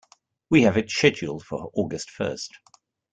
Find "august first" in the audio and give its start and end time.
1.75-2.53